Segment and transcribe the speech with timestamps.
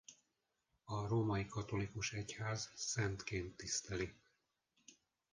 [0.83, 4.13] Az római katolikus egyház szentként tiszteli.